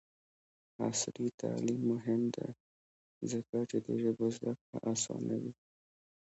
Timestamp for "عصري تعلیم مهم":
0.83-2.21